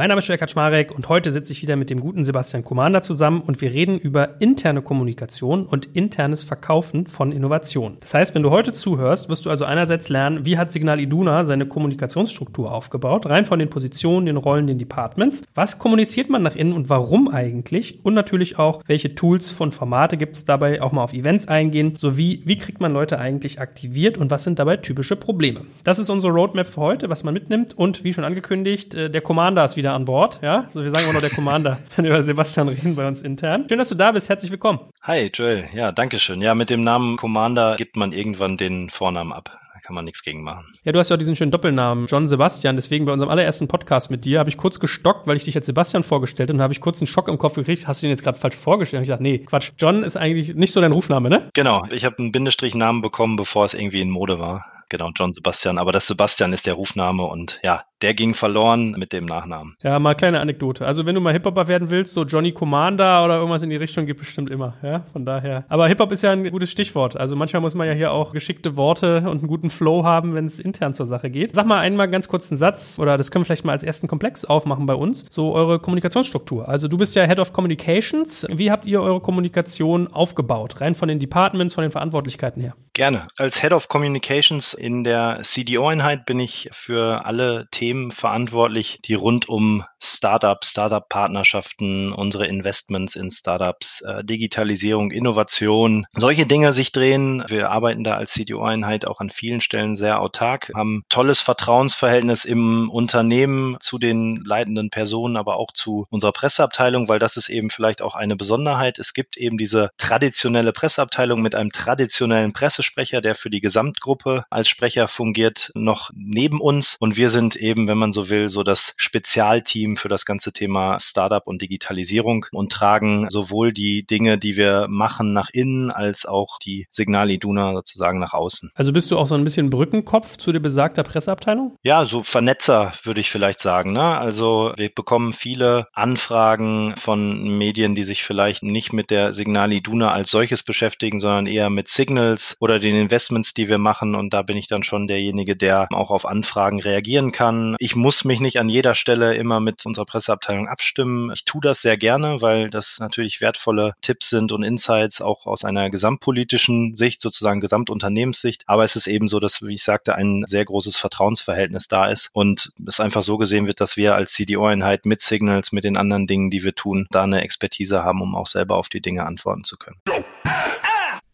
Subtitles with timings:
[0.00, 3.02] Mein Name ist Jörg Kaczmarek und heute sitze ich wieder mit dem guten Sebastian Commander
[3.02, 7.98] zusammen und wir reden über interne Kommunikation und internes Verkaufen von Innovationen.
[8.00, 11.44] Das heißt, wenn du heute zuhörst, wirst du also einerseits lernen, wie hat Signal Iduna
[11.44, 15.42] seine Kommunikationsstruktur aufgebaut, rein von den Positionen, den Rollen, den Departments.
[15.54, 18.02] Was kommuniziert man nach innen und warum eigentlich?
[18.02, 21.96] Und natürlich auch, welche Tools von Formate gibt es dabei, auch mal auf Events eingehen,
[21.96, 25.60] sowie wie kriegt man Leute eigentlich aktiviert und was sind dabei typische Probleme.
[25.84, 29.20] Das ist unsere Roadmap für heute, was man mitnimmt und wie schon angekündigt, äh, der
[29.20, 30.40] Commander ist wieder wieder an Bord.
[30.42, 33.22] Ja, so wir sagen immer nur der Commander, wenn wir über Sebastian reden bei uns
[33.22, 33.66] intern.
[33.68, 34.28] Schön, dass du da bist.
[34.28, 34.80] Herzlich willkommen.
[35.02, 35.64] Hi, Joel.
[35.74, 36.40] Ja, danke schön.
[36.40, 40.44] Ja, mit dem Namen Commander gibt man irgendwann den Vornamen ab kann man nichts gegen
[40.44, 40.66] machen.
[40.84, 42.76] Ja, du hast ja auch diesen schönen Doppelnamen, John Sebastian.
[42.76, 45.64] Deswegen bei unserem allerersten Podcast mit dir habe ich kurz gestockt, weil ich dich als
[45.64, 47.88] Sebastian vorgestellt habe und habe ich kurz einen Schock im Kopf gekriegt.
[47.88, 48.98] Hast du ihn jetzt gerade falsch vorgestellt?
[48.98, 49.72] Und ich dachte, nee, Quatsch.
[49.78, 51.48] John ist eigentlich nicht so dein Rufname, ne?
[51.54, 51.82] Genau.
[51.90, 54.66] Ich habe einen Bindestrichnamen bekommen, bevor es irgendwie in Mode war.
[54.90, 55.78] Genau, John Sebastian.
[55.78, 59.76] Aber das Sebastian ist der Rufname und ja, der ging verloren mit dem Nachnamen.
[59.82, 60.84] Ja, mal kleine Anekdote.
[60.84, 64.06] Also wenn du mal Hip-Hopper werden willst, so Johnny Commander oder irgendwas in die Richtung
[64.06, 64.74] gibt bestimmt immer.
[64.82, 65.64] Ja, von daher.
[65.68, 67.16] Aber Hip-Hop ist ja ein gutes Stichwort.
[67.16, 70.46] Also manchmal muss man ja hier auch geschickte Worte und einen guten Flow haben, wenn
[70.46, 71.54] es intern zur Sache geht.
[71.54, 74.08] Sag mal einmal ganz kurz einen Satz oder das können wir vielleicht mal als ersten
[74.08, 75.26] Komplex aufmachen bei uns.
[75.30, 76.68] So eure Kommunikationsstruktur.
[76.68, 78.46] Also du bist ja Head of Communications.
[78.50, 80.80] Wie habt ihr eure Kommunikation aufgebaut?
[80.80, 82.74] Rein von den Departments, von den Verantwortlichkeiten her.
[82.92, 83.26] Gerne.
[83.36, 89.48] Als Head of Communications in der CDO-Einheit bin ich für alle Themen verantwortlich, die rund
[89.48, 97.44] um Startups, Startup-Partnerschaften, unsere Investments in Startups, äh, Digitalisierung, Innovation, solche Dinge sich drehen.
[97.48, 102.88] Wir arbeiten da als CDO-Einheit auch an vielen Stellen sehr autark, haben tolles Vertrauensverhältnis im
[102.88, 108.02] Unternehmen zu den leitenden Personen, aber auch zu unserer Presseabteilung, weil das ist eben vielleicht
[108.02, 108.98] auch eine Besonderheit.
[108.98, 114.68] Es gibt eben diese traditionelle Presseabteilung mit einem traditionellen Pressesprecher, der für die Gesamtgruppe als
[114.68, 116.96] Sprecher fungiert, noch neben uns.
[116.98, 120.98] Und wir sind eben, wenn man so will, so das Spezialteam für das ganze Thema
[120.98, 126.58] Startup und Digitalisierung und tragen sowohl die Dinge, die wir machen, nach innen, als auch
[126.58, 128.70] die Signal Iduna sozusagen nach außen.
[128.74, 131.76] Also bist du auch so ein bisschen Brückenkopf zu der besagter Presseabteilung?
[131.82, 133.92] Ja, so Vernetzer würde ich vielleicht sagen.
[133.92, 134.02] Ne?
[134.02, 140.12] Also wir bekommen viele Anfragen von Medien, die sich vielleicht nicht mit der Signal Iduna
[140.12, 144.14] als solches beschäftigen, sondern eher mit Signals oder den Investments, die wir machen.
[144.14, 147.76] Und da bin ich dann schon derjenige, der auch auf Anfragen reagieren kann.
[147.78, 151.30] Ich muss mich nicht an jeder Stelle immer mit unserer Presseabteilung abstimmen.
[151.32, 155.64] Ich tue das sehr gerne, weil das natürlich wertvolle Tipps sind und Insights auch aus
[155.64, 158.64] einer gesamtpolitischen Sicht, sozusagen Gesamtunternehmenssicht.
[158.66, 162.30] Aber es ist eben so, dass, wie ich sagte, ein sehr großes Vertrauensverhältnis da ist
[162.32, 166.26] und es einfach so gesehen wird, dass wir als CDO-Einheit mit Signals, mit den anderen
[166.26, 169.64] Dingen, die wir tun, da eine Expertise haben, um auch selber auf die Dinge antworten
[169.64, 170.00] zu können.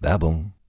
[0.00, 0.55] Werbung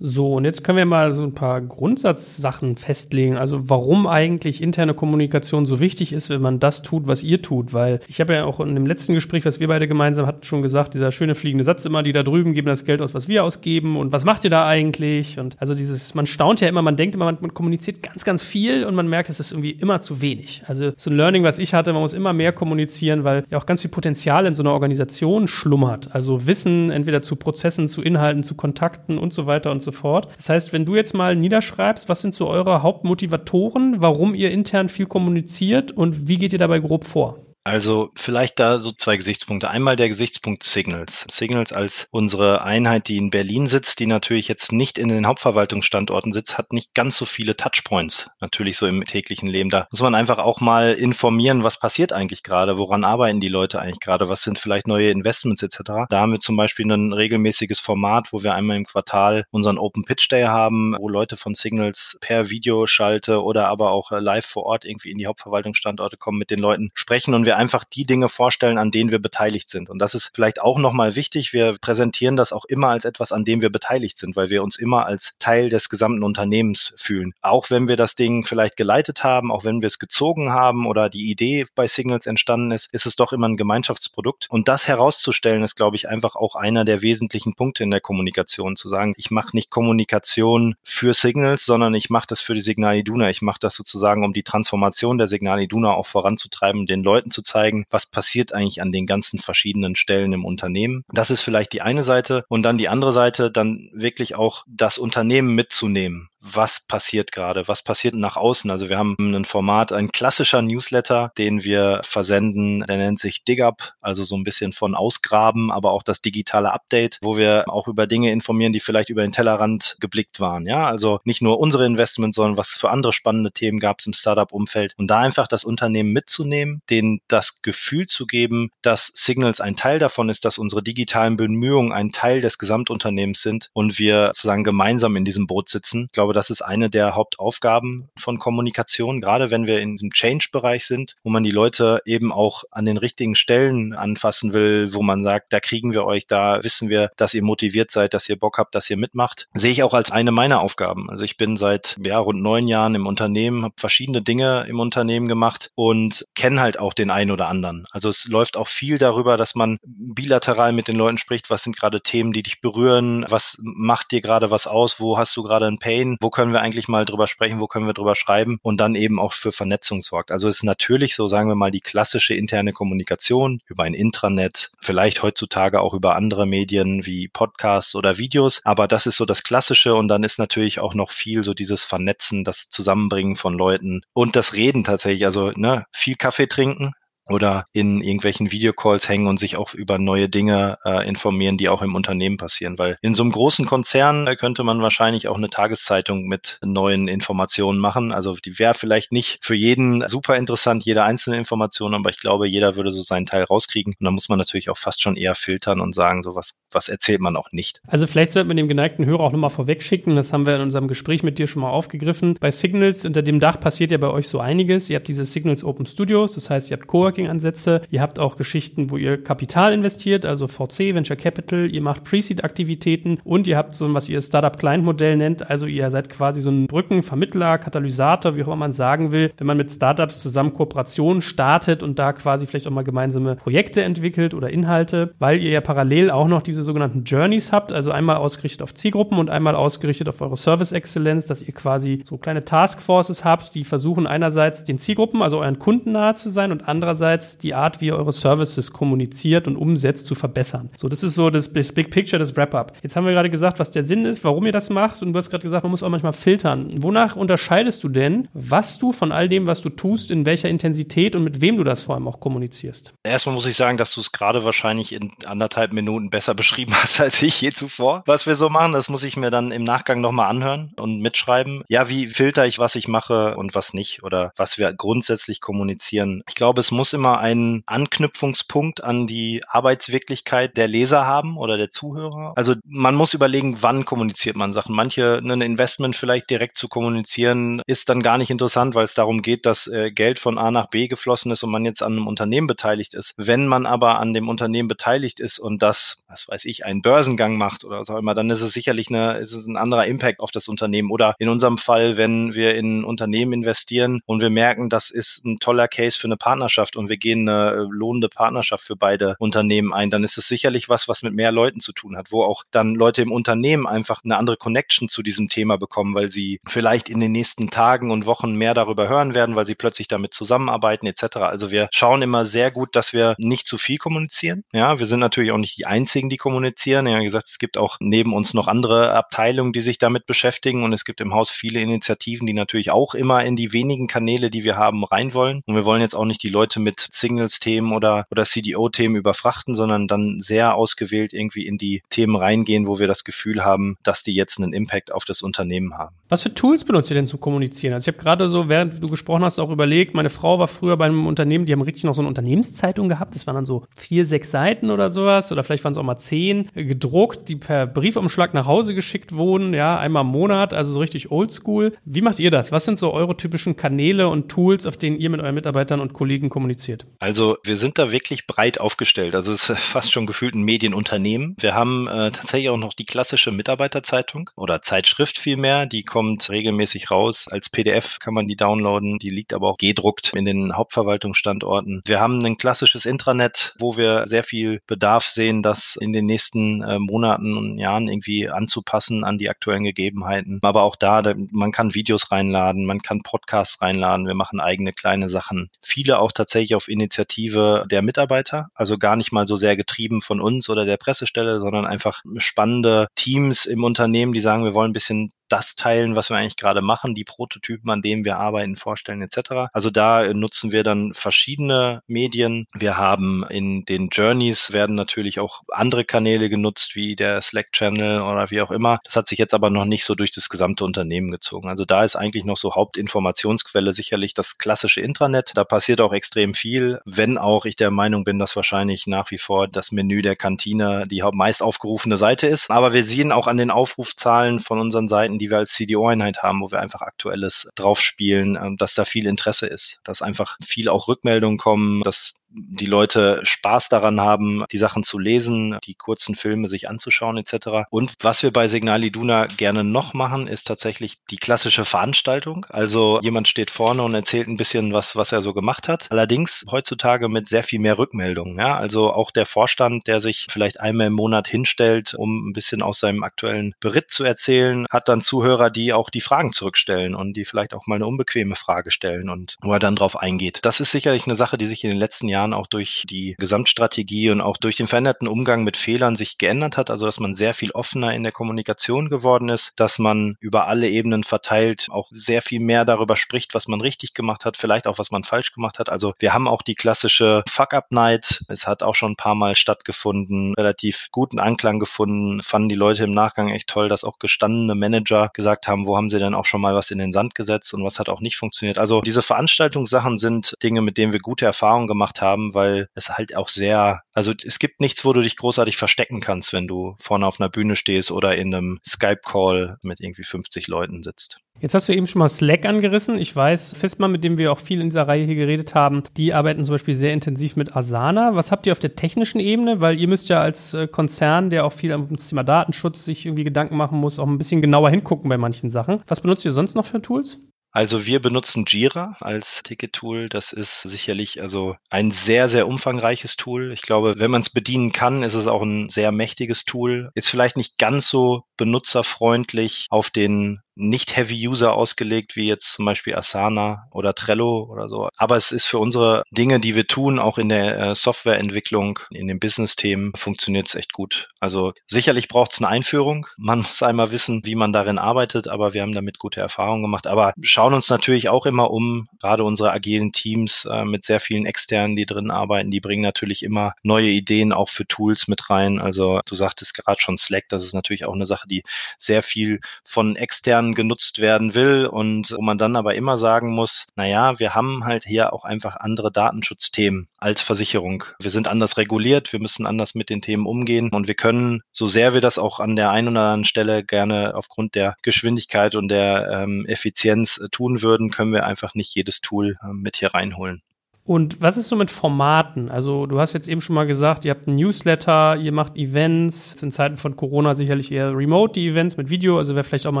[0.00, 3.36] So, und jetzt können wir mal so ein paar Grundsatzsachen festlegen.
[3.36, 7.72] Also warum eigentlich interne Kommunikation so wichtig ist, wenn man das tut, was ihr tut.
[7.72, 10.62] Weil ich habe ja auch in dem letzten Gespräch, was wir beide gemeinsam hatten, schon
[10.62, 13.44] gesagt, dieser schöne fliegende Satz immer, die da drüben geben das Geld aus, was wir
[13.44, 13.96] ausgeben.
[13.96, 15.38] Und was macht ihr da eigentlich?
[15.38, 18.42] Und also dieses, man staunt ja immer, man denkt immer, man, man kommuniziert ganz, ganz
[18.42, 20.64] viel und man merkt, es ist irgendwie immer zu wenig.
[20.66, 23.66] Also so ein Learning, was ich hatte, man muss immer mehr kommunizieren, weil ja auch
[23.66, 26.12] ganz viel Potenzial in so einer Organisation schlummert.
[26.12, 30.28] Also Wissen entweder zu Prozessen, zu Inhalten, zu Kontakten und so weiter und so fort.
[30.36, 34.88] Das heißt, wenn du jetzt mal niederschreibst, was sind so eure Hauptmotivatoren, warum ihr intern
[34.88, 37.38] viel kommuniziert und wie geht ihr dabei grob vor?
[37.66, 39.70] Also vielleicht da so zwei Gesichtspunkte.
[39.70, 41.26] Einmal der Gesichtspunkt Signals.
[41.30, 46.34] Signals als unsere Einheit, die in Berlin sitzt, die natürlich jetzt nicht in den Hauptverwaltungsstandorten
[46.34, 49.70] sitzt, hat nicht ganz so viele Touchpoints natürlich so im täglichen Leben.
[49.70, 53.80] Da muss man einfach auch mal informieren, was passiert eigentlich gerade, woran arbeiten die Leute
[53.80, 56.04] eigentlich gerade, was sind vielleicht neue Investments etc.
[56.10, 60.04] Da haben wir zum Beispiel ein regelmäßiges Format, wo wir einmal im Quartal unseren Open
[60.04, 64.84] Pitch Day haben, wo Leute von Signals per Videoschalte oder aber auch live vor Ort
[64.84, 68.28] irgendwie in die Hauptverwaltungsstandorte kommen, mit den Leuten sprechen und wir wir einfach die Dinge
[68.28, 69.88] vorstellen, an denen wir beteiligt sind.
[69.88, 71.52] Und das ist vielleicht auch nochmal wichtig.
[71.52, 74.76] Wir präsentieren das auch immer als etwas, an dem wir beteiligt sind, weil wir uns
[74.76, 77.32] immer als Teil des gesamten Unternehmens fühlen.
[77.40, 81.08] Auch wenn wir das Ding vielleicht geleitet haben, auch wenn wir es gezogen haben oder
[81.08, 84.46] die Idee bei Signals entstanden ist, ist es doch immer ein Gemeinschaftsprodukt.
[84.50, 88.76] Und das herauszustellen, ist, glaube ich, einfach auch einer der wesentlichen Punkte in der Kommunikation,
[88.76, 92.96] zu sagen, ich mache nicht Kommunikation für Signals, sondern ich mache das für die Signal
[92.96, 93.30] Iduna.
[93.30, 97.43] Ich mache das sozusagen, um die Transformation der Signal Iduna auch voranzutreiben, den Leuten zu
[97.44, 101.04] zeigen, was passiert eigentlich an den ganzen verschiedenen Stellen im Unternehmen.
[101.12, 104.98] Das ist vielleicht die eine Seite und dann die andere Seite, dann wirklich auch das
[104.98, 108.70] Unternehmen mitzunehmen was passiert gerade, was passiert nach außen.
[108.70, 113.94] Also wir haben ein Format, ein klassischer Newsletter, den wir versenden, der nennt sich DigUp,
[114.00, 118.06] also so ein bisschen von Ausgraben, aber auch das digitale Update, wo wir auch über
[118.06, 120.66] Dinge informieren, die vielleicht über den Tellerrand geblickt waren.
[120.66, 124.12] Ja, also nicht nur unsere Investments, sondern was für andere spannende Themen gab es im
[124.12, 129.76] Startup-Umfeld und da einfach das Unternehmen mitzunehmen, denen das Gefühl zu geben, dass Signals ein
[129.76, 134.64] Teil davon ist, dass unsere digitalen Bemühungen ein Teil des Gesamtunternehmens sind und wir sozusagen
[134.64, 136.04] gemeinsam in diesem Boot sitzen.
[136.06, 140.86] Ich glaube, das ist eine der Hauptaufgaben von Kommunikation, gerade wenn wir in diesem Change-Bereich
[140.86, 145.24] sind, wo man die Leute eben auch an den richtigen Stellen anfassen will, wo man
[145.24, 148.58] sagt, da kriegen wir euch, da wissen wir, dass ihr motiviert seid, dass ihr Bock
[148.58, 151.10] habt, dass ihr mitmacht, sehe ich auch als eine meiner Aufgaben.
[151.10, 155.28] Also ich bin seit ja, rund neun Jahren im Unternehmen, habe verschiedene Dinge im Unternehmen
[155.28, 157.84] gemacht und kenne halt auch den einen oder anderen.
[157.90, 161.76] Also es läuft auch viel darüber, dass man bilateral mit den Leuten spricht, was sind
[161.76, 165.66] gerade Themen, die dich berühren, was macht dir gerade was aus, wo hast du gerade
[165.66, 168.80] ein Pain, wo können wir eigentlich mal drüber sprechen, wo können wir drüber schreiben und
[168.80, 170.32] dann eben auch für Vernetzung sorgt.
[170.32, 174.72] Also es ist natürlich so, sagen wir mal, die klassische interne Kommunikation über ein Intranet,
[174.80, 179.42] vielleicht heutzutage auch über andere Medien wie Podcasts oder Videos, aber das ist so das
[179.42, 184.00] Klassische und dann ist natürlich auch noch viel so dieses Vernetzen, das Zusammenbringen von Leuten
[184.14, 186.94] und das Reden tatsächlich, also ne, viel Kaffee trinken,
[187.28, 191.82] oder in irgendwelchen Videocalls hängen und sich auch über neue Dinge äh, informieren, die auch
[191.82, 192.78] im Unternehmen passieren.
[192.78, 197.08] Weil in so einem großen Konzern äh, könnte man wahrscheinlich auch eine Tageszeitung mit neuen
[197.08, 198.12] Informationen machen.
[198.12, 202.46] Also die wäre vielleicht nicht für jeden super interessant, jede einzelne Information, aber ich glaube,
[202.46, 203.94] jeder würde so seinen Teil rauskriegen.
[203.98, 206.88] Und da muss man natürlich auch fast schon eher filtern und sagen, so was, was
[206.88, 207.80] erzählt man auch nicht.
[207.86, 210.16] Also vielleicht sollten wir dem geneigten Hörer auch nochmal vorwegschicken.
[210.16, 212.36] Das haben wir in unserem Gespräch mit dir schon mal aufgegriffen.
[212.38, 214.90] Bei Signals unter dem Dach passiert ja bei euch so einiges.
[214.90, 217.82] Ihr habt diese Signals Open Studios, das heißt, ihr habt Core Coworking-Ansätze.
[217.90, 221.70] Ihr habt auch Geschichten, wo ihr Kapital investiert, also VC, Venture Capital.
[221.72, 225.48] Ihr macht Pre-Seed-Aktivitäten und ihr habt so, was ihr Startup-Client-Modell nennt.
[225.48, 229.46] Also ihr seid quasi so ein Brückenvermittler, Katalysator, wie auch immer man sagen will, wenn
[229.46, 234.34] man mit Startups zusammen Kooperationen startet und da quasi vielleicht auch mal gemeinsame Projekte entwickelt
[234.34, 238.62] oder Inhalte, weil ihr ja parallel auch noch diese sogenannten Journeys habt, also einmal ausgerichtet
[238.62, 243.54] auf Zielgruppen und einmal ausgerichtet auf eure Service-Exzellenz, dass ihr quasi so kleine Taskforces habt,
[243.54, 247.54] die versuchen einerseits den Zielgruppen, also euren Kunden nahe zu sein und andererseits einerseits die
[247.54, 250.70] Art, wie ihr eure Services kommuniziert und umsetzt, zu verbessern.
[250.76, 252.72] So, das ist so das, das Big Picture, das Wrap-up.
[252.82, 255.18] Jetzt haben wir gerade gesagt, was der Sinn ist, warum ihr das macht und du
[255.18, 256.70] hast gerade gesagt, man muss auch manchmal filtern.
[256.76, 261.14] Wonach unterscheidest du denn, was du von all dem, was du tust, in welcher Intensität
[261.14, 262.94] und mit wem du das vor allem auch kommunizierst?
[263.04, 267.00] Erstmal muss ich sagen, dass du es gerade wahrscheinlich in anderthalb Minuten besser beschrieben hast
[267.00, 268.02] als ich je zuvor.
[268.06, 271.64] Was wir so machen, das muss ich mir dann im Nachgang nochmal anhören und mitschreiben.
[271.68, 276.22] Ja, wie filter ich, was ich mache und was nicht oder was wir grundsätzlich kommunizieren.
[276.28, 281.70] Ich glaube, es muss immer einen Anknüpfungspunkt an die Arbeitswirklichkeit der Leser haben oder der
[281.70, 282.32] Zuhörer.
[282.36, 284.74] Also man muss überlegen, wann kommuniziert man Sachen.
[284.74, 289.22] Manche, ein Investment vielleicht direkt zu kommunizieren, ist dann gar nicht interessant, weil es darum
[289.22, 292.06] geht, dass äh, Geld von A nach B geflossen ist und man jetzt an einem
[292.06, 293.14] Unternehmen beteiligt ist.
[293.16, 297.36] Wenn man aber an dem Unternehmen beteiligt ist und das, was weiß ich, einen Börsengang
[297.36, 300.20] macht oder was auch immer, dann ist es sicherlich eine, ist es ein anderer Impact
[300.20, 300.90] auf das Unternehmen.
[300.90, 305.24] Oder in unserem Fall, wenn wir in ein Unternehmen investieren und wir merken, das ist
[305.24, 308.76] ein toller Case für eine Partnerschaft und und wir gehen eine äh, lohnende Partnerschaft für
[308.76, 312.12] beide Unternehmen ein, dann ist es sicherlich was, was mit mehr Leuten zu tun hat,
[312.12, 316.10] wo auch dann Leute im Unternehmen einfach eine andere Connection zu diesem Thema bekommen, weil
[316.10, 319.88] sie vielleicht in den nächsten Tagen und Wochen mehr darüber hören werden, weil sie plötzlich
[319.88, 321.16] damit zusammenarbeiten etc.
[321.16, 324.44] Also wir schauen immer sehr gut, dass wir nicht zu viel kommunizieren.
[324.52, 326.86] Ja, wir sind natürlich auch nicht die einzigen, die kommunizieren.
[326.86, 330.64] Ja, wie gesagt, es gibt auch neben uns noch andere Abteilungen, die sich damit beschäftigen
[330.64, 334.28] und es gibt im Haus viele Initiativen, die natürlich auch immer in die wenigen Kanäle,
[334.28, 335.42] die wir haben, rein wollen.
[335.46, 339.54] Und wir wollen jetzt auch nicht die Leute mit mit Signals-Themen oder, oder CDO-Themen überfrachten,
[339.54, 344.02] sondern dann sehr ausgewählt irgendwie in die Themen reingehen, wo wir das Gefühl haben, dass
[344.02, 345.94] die jetzt einen Impact auf das Unternehmen haben.
[346.14, 347.74] Was für Tools benutzt ihr denn zum Kommunizieren?
[347.74, 350.76] Also ich habe gerade so, während du gesprochen hast, auch überlegt, meine Frau war früher
[350.76, 353.16] bei einem Unternehmen, die haben richtig noch so eine Unternehmenszeitung gehabt.
[353.16, 355.98] Das waren dann so vier, sechs Seiten oder sowas oder vielleicht waren es auch mal
[355.98, 360.78] zehn gedruckt, die per Briefumschlag nach Hause geschickt wurden, ja, einmal im Monat, also so
[360.78, 361.72] richtig oldschool.
[361.84, 362.52] Wie macht ihr das?
[362.52, 365.94] Was sind so eure typischen Kanäle und Tools, auf denen ihr mit euren Mitarbeitern und
[365.94, 366.86] Kollegen kommuniziert?
[367.00, 369.16] Also wir sind da wirklich breit aufgestellt.
[369.16, 371.34] Also es ist fast schon gefühlt ein Medienunternehmen.
[371.40, 375.66] Wir haben äh, tatsächlich auch noch die klassische Mitarbeiterzeitung oder Zeitschrift vielmehr.
[375.66, 377.26] Die kommt regelmäßig raus.
[377.30, 378.98] Als PDF kann man die downloaden.
[378.98, 381.80] Die liegt aber auch gedruckt in den Hauptverwaltungsstandorten.
[381.84, 386.62] Wir haben ein klassisches Intranet, wo wir sehr viel Bedarf sehen, das in den nächsten
[386.62, 390.38] äh, Monaten und Jahren irgendwie anzupassen an die aktuellen Gegebenheiten.
[390.42, 394.06] Aber auch da, da, man kann Videos reinladen, man kann Podcasts reinladen.
[394.06, 395.50] Wir machen eigene kleine Sachen.
[395.62, 400.20] Viele auch tatsächlich auf Initiative der Mitarbeiter, also gar nicht mal so sehr getrieben von
[400.20, 404.74] uns oder der Pressestelle, sondern einfach spannende Teams im Unternehmen, die sagen, wir wollen ein
[404.74, 409.02] bisschen das teilen, was wir eigentlich gerade machen, die Prototypen, an denen wir arbeiten, vorstellen
[409.02, 409.48] etc.
[409.52, 412.46] Also da nutzen wir dann verschiedene Medien.
[412.54, 418.30] Wir haben in den Journeys werden natürlich auch andere Kanäle genutzt, wie der Slack-Channel oder
[418.30, 418.78] wie auch immer.
[418.84, 421.48] Das hat sich jetzt aber noch nicht so durch das gesamte Unternehmen gezogen.
[421.48, 425.32] Also da ist eigentlich noch so Hauptinformationsquelle sicherlich das klassische Intranet.
[425.34, 429.18] Da passiert auch extrem viel, wenn auch ich der Meinung bin, dass wahrscheinlich nach wie
[429.18, 432.52] vor das Menü der Kantine die meist aufgerufene Seite ist.
[432.52, 436.42] Aber wir sehen auch an den Aufrufzahlen von unseren Seiten, die wir als CDO-Einheit haben,
[436.42, 440.86] wo wir einfach aktuelles draufspielen, ähm, dass da viel Interesse ist, dass einfach viel auch
[440.86, 446.48] Rückmeldungen kommen, dass die Leute Spaß daran haben, die Sachen zu lesen, die kurzen Filme
[446.48, 447.68] sich anzuschauen etc.
[447.70, 452.46] Und was wir bei Signal Iduna gerne noch machen, ist tatsächlich die klassische Veranstaltung.
[452.48, 455.86] Also jemand steht vorne und erzählt ein bisschen was, was er so gemacht hat.
[455.90, 458.38] Allerdings heutzutage mit sehr viel mehr Rückmeldungen.
[458.38, 458.56] Ja?
[458.56, 462.80] Also auch der Vorstand, der sich vielleicht einmal im Monat hinstellt, um ein bisschen aus
[462.80, 467.24] seinem aktuellen Beritt zu erzählen, hat dann Zuhörer, die auch die Fragen zurückstellen und die
[467.24, 470.40] vielleicht auch mal eine unbequeme Frage stellen und wo er dann drauf eingeht.
[470.42, 473.14] Das ist sicherlich eine Sache, die sich in den letzten Jahren Jahren auch durch die
[473.18, 476.70] Gesamtstrategie und auch durch den veränderten Umgang mit Fehlern sich geändert hat.
[476.70, 480.68] Also dass man sehr viel offener in der Kommunikation geworden ist, dass man über alle
[480.68, 484.78] Ebenen verteilt auch sehr viel mehr darüber spricht, was man richtig gemacht hat, vielleicht auch
[484.78, 485.68] was man falsch gemacht hat.
[485.68, 488.24] Also wir haben auch die klassische Fuck-Up-Night.
[488.28, 492.84] Es hat auch schon ein paar Mal stattgefunden, relativ guten Anklang gefunden, fanden die Leute
[492.84, 496.24] im Nachgang echt toll, dass auch gestandene Manager gesagt haben, wo haben sie denn auch
[496.24, 498.58] schon mal was in den Sand gesetzt und was hat auch nicht funktioniert.
[498.58, 502.90] Also diese Veranstaltungssachen sind Dinge, mit denen wir gute Erfahrungen gemacht haben haben, weil es
[502.90, 506.76] halt auch sehr, also es gibt nichts, wo du dich großartig verstecken kannst, wenn du
[506.78, 511.18] vorne auf einer Bühne stehst oder in einem Skype-Call mit irgendwie 50 Leuten sitzt.
[511.40, 512.96] Jetzt hast du eben schon mal Slack angerissen.
[512.96, 516.14] Ich weiß, Fistmann, mit dem wir auch viel in dieser Reihe hier geredet haben, die
[516.14, 518.14] arbeiten zum Beispiel sehr intensiv mit Asana.
[518.14, 519.60] Was habt ihr auf der technischen Ebene?
[519.60, 523.24] Weil ihr müsst ja als äh, Konzern, der auch viel am Thema Datenschutz sich irgendwie
[523.24, 525.82] Gedanken machen muss, auch ein bisschen genauer hingucken bei manchen Sachen.
[525.88, 527.18] Was benutzt ihr sonst noch für Tools?
[527.56, 530.08] Also wir benutzen Jira als Ticket-Tool.
[530.08, 533.52] Das ist sicherlich also ein sehr, sehr umfangreiches Tool.
[533.52, 536.90] Ich glaube, wenn man es bedienen kann, ist es auch ein sehr mächtiges Tool.
[536.96, 542.94] Ist vielleicht nicht ganz so benutzerfreundlich auf den nicht Heavy-User ausgelegt, wie jetzt zum Beispiel
[542.94, 544.88] Asana oder Trello oder so.
[544.96, 549.08] Aber es ist für unsere Dinge, die wir tun, auch in der äh, Softwareentwicklung, in
[549.08, 551.08] den Business-Themen, funktioniert es echt gut.
[551.20, 553.06] Also sicherlich braucht es eine Einführung.
[553.16, 556.86] Man muss einmal wissen, wie man darin arbeitet, aber wir haben damit gute Erfahrungen gemacht.
[556.86, 561.26] Aber schauen uns natürlich auch immer um, gerade unsere agilen Teams äh, mit sehr vielen
[561.26, 565.60] Externen, die drin arbeiten, die bringen natürlich immer neue Ideen auch für Tools mit rein.
[565.60, 568.42] Also du sagtest gerade schon Slack, das ist natürlich auch eine Sache, die
[568.76, 573.66] sehr viel von externen genutzt werden will und wo man dann aber immer sagen muss,
[573.76, 577.84] naja, wir haben halt hier auch einfach andere Datenschutzthemen als Versicherung.
[578.00, 581.66] Wir sind anders reguliert, wir müssen anders mit den Themen umgehen und wir können, so
[581.66, 585.68] sehr wir das auch an der einen oder anderen Stelle gerne aufgrund der Geschwindigkeit und
[585.68, 589.94] der ähm, Effizienz äh, tun würden, können wir einfach nicht jedes Tool äh, mit hier
[589.94, 590.42] reinholen.
[590.86, 592.50] Und was ist so mit Formaten?
[592.50, 596.42] Also du hast jetzt eben schon mal gesagt, ihr habt ein Newsletter, ihr macht Events,
[596.42, 599.72] in Zeiten von Corona sicherlich eher remote die Events mit Video, also wäre vielleicht auch
[599.72, 599.80] mal